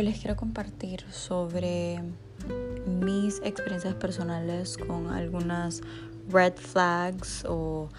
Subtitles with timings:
[0.00, 2.02] Hoy les quiero compartir sobre
[2.86, 5.82] mis experiencias personales con algunas
[6.30, 7.90] red flags o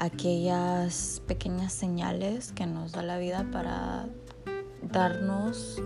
[0.00, 4.08] aquellas pequeñas señales que nos da la vida para
[4.82, 5.80] darnos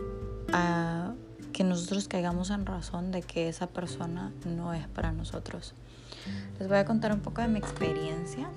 [0.55, 1.13] a
[1.53, 5.75] que nosotros caigamos en razón de que esa persona no es para nosotros.
[6.59, 8.49] Les voy a contar un poco de mi experiencia,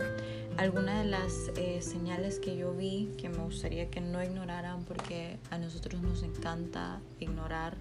[0.58, 5.38] algunas de las eh, señales que yo vi que me gustaría que no ignoraran porque
[5.52, 7.76] a nosotros nos encanta ignorar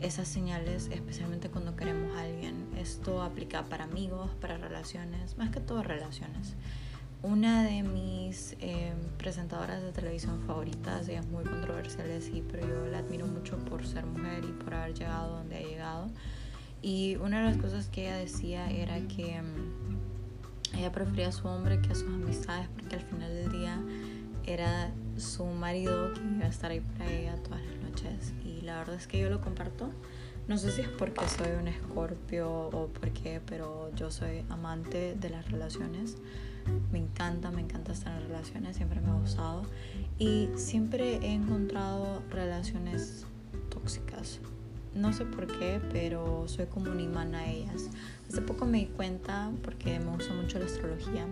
[0.00, 2.68] esas señales, especialmente cuando queremos a alguien.
[2.76, 6.54] Esto aplica para amigos, para relaciones, más que todo relaciones.
[7.22, 12.86] Una de mis em, presentadoras de televisión favoritas, ella es muy controversial, sí, pero yo
[12.86, 16.10] la admiro mucho por ser mujer y por haber llegado donde ha llegado.
[16.82, 20.03] Y una de las cosas que ella decía era que mm,
[20.76, 23.80] ella prefería a su hombre que a sus amistades porque al final del día
[24.46, 28.34] era su marido que iba a estar ahí para ella todas las noches.
[28.44, 29.90] Y la verdad es que yo lo comparto.
[30.48, 35.14] No sé si es porque soy un escorpio o por qué, pero yo soy amante
[35.14, 36.18] de las relaciones.
[36.92, 39.62] Me encanta, me encanta estar en relaciones, siempre me ha gustado.
[40.18, 43.26] Y siempre he encontrado relaciones
[43.70, 44.40] tóxicas
[44.94, 47.90] no sé por qué, pero soy como un imán a ellas.
[48.28, 51.26] Hace poco me di cuenta, porque me gusta mucho la astrología,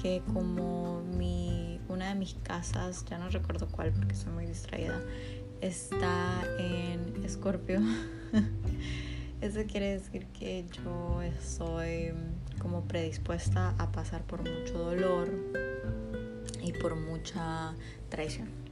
[0.00, 5.00] que como mi, una de mis casas, ya no recuerdo cuál porque soy muy distraída,
[5.60, 7.80] está en Escorpio.
[9.40, 12.12] Eso quiere decir que yo soy
[12.58, 15.30] como predispuesta a pasar por mucho dolor
[16.62, 17.74] y por mucha
[18.08, 18.65] traición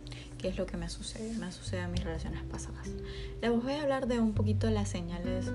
[0.49, 2.89] es lo que me sucede, me sucede a mis relaciones pasadas.
[3.41, 5.51] Les voy a hablar de un poquito las señales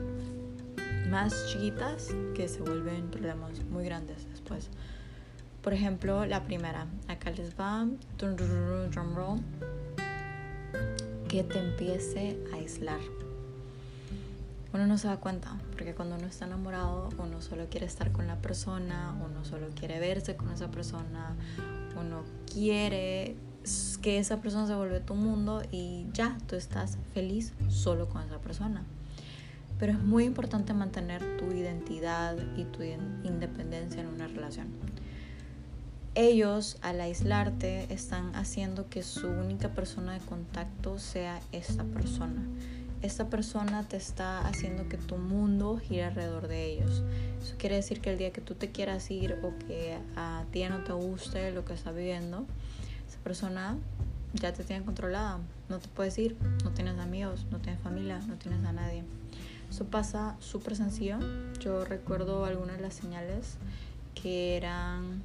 [1.09, 4.69] más chiquitas que se vuelven problemas muy grandes después.
[5.61, 7.87] Por ejemplo, la primera, acá les va,
[8.17, 9.39] drum roll,
[11.27, 12.99] que te empiece a aislar.
[14.71, 18.27] Uno no se da cuenta, porque cuando uno está enamorado, uno solo quiere estar con
[18.27, 21.35] la persona, uno solo quiere verse con esa persona,
[21.99, 23.35] uno quiere
[24.01, 28.39] que esa persona se vuelve tu mundo y ya, tú estás feliz solo con esa
[28.39, 28.83] persona.
[29.77, 34.67] Pero es muy importante mantener tu identidad y tu independencia en una relación.
[36.15, 42.41] Ellos, al aislarte, están haciendo que su única persona de contacto sea esta persona.
[43.01, 47.03] Esta persona te está haciendo que tu mundo gire alrededor de ellos.
[47.41, 50.65] Eso quiere decir que el día que tú te quieras ir o que a ti
[50.65, 52.45] no te guste lo que estás viviendo,
[53.23, 53.77] persona
[54.33, 55.39] ya te tiene controlada.
[55.69, 59.03] No te puedes ir, no tienes amigos, no tienes familia, no tienes a nadie.
[59.69, 61.17] Eso pasa súper sencillo.
[61.59, 63.57] Yo recuerdo algunas de las señales
[64.15, 65.21] que eran...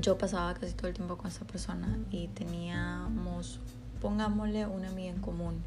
[0.00, 3.60] Yo pasaba casi todo el tiempo con esa persona y teníamos,
[4.02, 5.62] pongámosle, una amiga en común.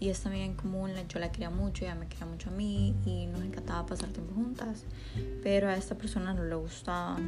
[0.00, 2.94] Y esta amiga en común yo la quería mucho, ella me quería mucho a mí
[3.06, 4.84] y nos encantaba pasar tiempo juntas.
[5.42, 7.18] Pero a esta persona no le gustaba.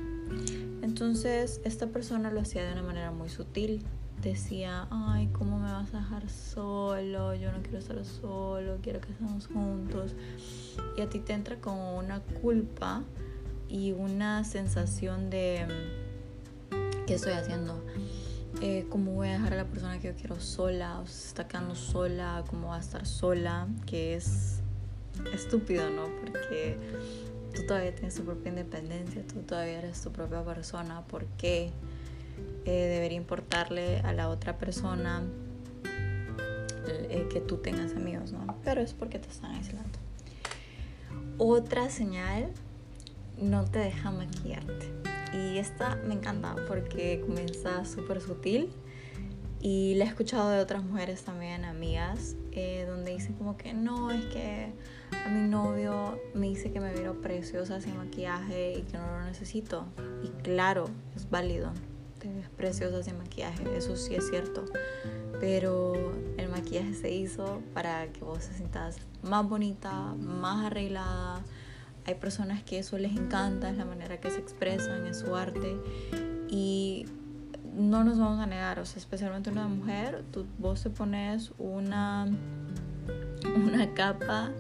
[0.83, 3.85] Entonces esta persona lo hacía de una manera muy sutil.
[4.21, 7.35] Decía, ay, ¿cómo me vas a dejar solo?
[7.35, 10.15] Yo no quiero estar solo, quiero que estemos juntos.
[10.97, 13.03] Y a ti te entra como una culpa
[13.69, 15.67] y una sensación de,
[17.07, 17.85] ¿qué estoy haciendo?
[18.63, 21.47] Eh, cómo voy a dejar a la persona que yo quiero sola, o se está
[21.47, 24.61] quedando sola, cómo va a estar sola, que es
[25.35, 26.05] estúpido, ¿no?
[26.21, 26.79] Porque
[27.55, 31.71] tú todavía tienes tu propia independencia, tú todavía eres tu propia persona, ¿por qué
[32.65, 35.23] eh, debería importarle a la otra persona
[36.89, 38.57] eh, que tú tengas amigos, ¿no?
[38.65, 39.99] Pero es porque te están aislando.
[41.37, 42.49] Otra señal,
[43.39, 48.71] no te deja maquillarte y esta me encanta porque comienza súper sutil
[49.61, 54.11] y la he escuchado de otras mujeres también, amigas, eh, donde dicen como que no,
[54.11, 54.73] es que
[55.25, 59.25] a mi novio me dice que me veo preciosa sin maquillaje y que no lo
[59.25, 59.87] necesito.
[60.23, 60.85] Y claro,
[61.17, 61.73] es válido,
[62.19, 64.65] te preciosa sin maquillaje, eso sí es cierto.
[65.41, 65.95] Pero
[66.37, 71.43] el maquillaje se hizo para que vos te sientas más bonita, más arreglada,
[72.07, 75.77] hay personas que eso les encanta, es la manera que se expresan, es su arte.
[76.49, 77.07] Y
[77.75, 82.29] no nos vamos a negar, o sea, especialmente una mujer, tú, vos te pones una,
[83.57, 84.53] una capa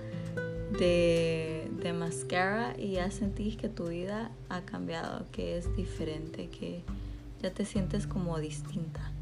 [0.78, 6.82] de, de mascara y ya sentís que tu vida ha cambiado, que es diferente, que
[7.40, 9.12] ya te sientes como distinta.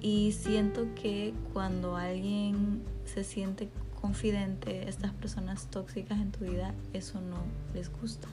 [0.00, 3.68] Y siento que cuando alguien se siente
[4.06, 7.38] confidente, estas personas tóxicas en tu vida, eso no
[7.74, 8.28] les gusta.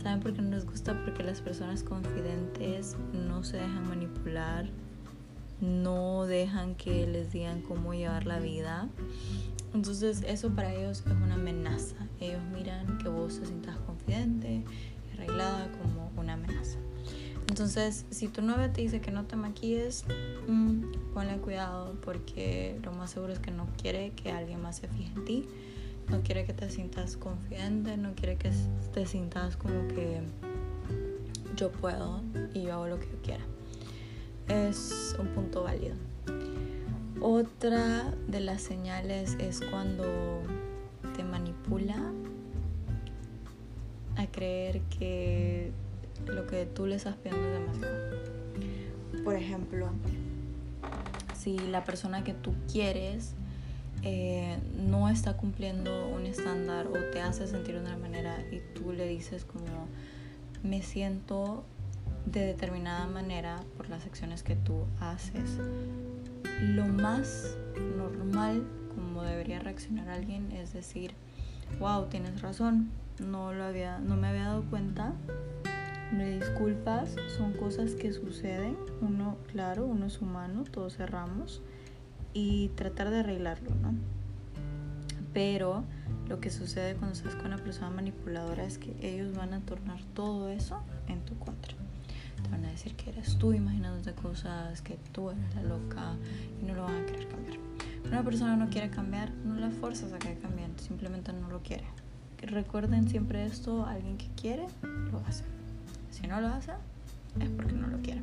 [0.00, 0.96] ¿Saben por qué no les gusta?
[1.04, 4.66] Porque las personas confidentes no se dejan manipular
[5.60, 8.88] no dejan que les digan cómo llevar la vida.
[9.74, 11.96] Entonces eso para ellos es una amenaza.
[12.20, 14.62] Ellos miran que vos te sientas confidente
[15.14, 16.78] arreglada como una amenaza.
[17.48, 20.04] Entonces, si tu novia te dice que no te maquilles,
[20.48, 20.82] mmm,
[21.14, 25.12] ponle cuidado porque lo más seguro es que no quiere que alguien más se fije
[25.14, 25.48] en ti.
[26.08, 28.50] No quiere que te sientas confidente, no quiere que
[28.94, 30.20] te sientas como que
[31.56, 32.22] yo puedo
[32.54, 33.44] y yo hago lo que yo quiera.
[34.48, 35.96] Es un punto válido.
[37.20, 40.04] Otra de las señales es cuando
[41.16, 41.96] te manipula
[44.16, 45.72] a creer que
[46.26, 48.16] lo que tú le estás pidiendo es demasiado.
[49.24, 49.90] Por ejemplo,
[51.36, 53.34] si la persona que tú quieres
[54.02, 58.92] eh, no está cumpliendo un estándar o te hace sentir de una manera y tú
[58.92, 59.88] le dices como
[60.62, 61.64] me siento
[62.26, 65.58] de determinada manera por las acciones que tú haces.
[66.60, 67.56] Lo más
[67.96, 71.12] normal como debería reaccionar alguien es decir,
[71.78, 75.12] wow, tienes razón, no, lo había, no me había dado cuenta,
[76.12, 81.62] me disculpas, son cosas que suceden, uno, claro, uno es humano, todos cerramos,
[82.32, 83.94] y tratar de arreglarlo, ¿no?
[85.32, 85.84] Pero
[86.28, 90.02] lo que sucede cuando estás con una persona manipuladora es que ellos van a tornar
[90.14, 91.74] todo eso en tu contra.
[92.42, 96.14] Te van a decir que eres tú imaginándote cosas, que tú eres la loca
[96.60, 97.58] y no lo van a querer cambiar.
[98.06, 101.84] una persona no quiere cambiar, no la fuerzas a que cambie, simplemente no lo quiere.
[102.42, 104.66] Recuerden siempre esto, alguien que quiere,
[105.10, 105.55] lo hace.
[106.16, 106.72] Si no lo hace,
[107.40, 108.22] es porque no lo quiere.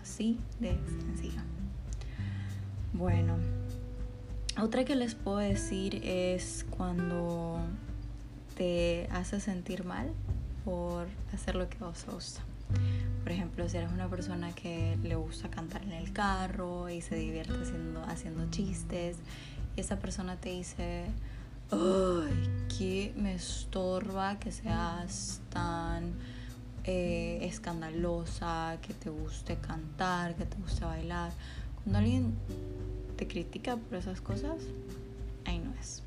[0.00, 1.40] Así de sencillo.
[2.92, 3.36] Bueno,
[4.60, 7.58] otra que les puedo decir es cuando
[8.56, 10.12] te hace sentir mal
[10.64, 12.42] por hacer lo que vos gusta.
[13.24, 17.16] Por ejemplo, si eres una persona que le gusta cantar en el carro y se
[17.16, 19.16] divierte haciendo, haciendo chistes,
[19.76, 21.06] y esa persona te dice,
[21.72, 26.14] ¡ay, que me estorba que seas tan
[26.84, 31.32] eh, escandalosa, que te guste cantar, que te guste bailar!
[31.82, 32.34] Cuando alguien
[33.16, 34.62] te critica por esas cosas,
[35.44, 36.02] ahí no es.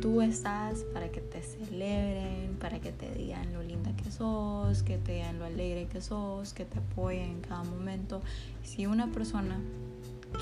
[0.00, 4.98] Tú estás para que te celebren, para que te digan lo linda que sos, que
[4.98, 8.20] te digan lo alegre que sos, que te apoyen en cada momento.
[8.62, 9.58] Si una persona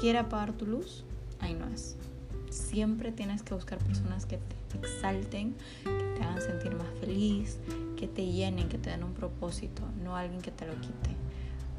[0.00, 1.04] quiere apagar tu luz,
[1.40, 1.96] ahí no es.
[2.50, 5.54] Siempre tienes que buscar personas que te exalten,
[5.84, 7.58] que te hagan sentir más feliz,
[7.96, 11.16] que te llenen, que te den un propósito, no alguien que te lo quite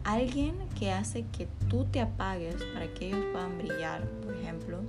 [0.03, 4.81] alguien que hace que tú te apagues para que ellos puedan brillar, por ejemplo,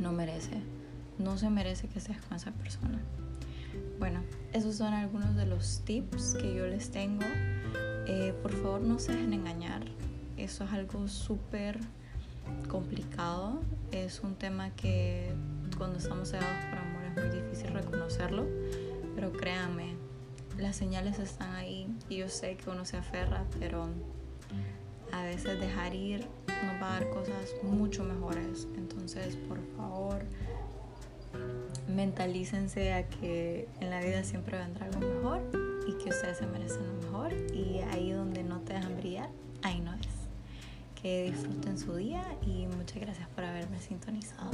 [0.00, 0.60] no merece,
[1.18, 3.00] no se merece que seas con esa persona.
[3.98, 4.20] Bueno,
[4.52, 7.24] esos son algunos de los tips que yo les tengo.
[8.06, 9.84] Eh, por favor, no se dejen engañar.
[10.36, 11.78] Eso es algo súper
[12.68, 13.60] complicado.
[13.90, 15.32] Es un tema que
[15.76, 18.46] cuando estamos cegados por amor es muy difícil reconocerlo.
[19.14, 19.94] Pero créanme,
[20.58, 23.88] las señales están ahí y yo sé que uno se aferra, pero
[25.12, 26.26] a veces dejar ir
[26.64, 28.66] nos va a dar cosas mucho mejores.
[28.76, 30.24] Entonces, por favor,
[31.88, 35.42] mentalícense a que en la vida siempre vendrá algo mejor
[35.86, 39.28] y que ustedes se merecen lo mejor y ahí donde no te dejan brillar,
[39.62, 40.11] ahí no es
[41.02, 44.50] que disfruten su día y muchas gracias por haberme sintonizado.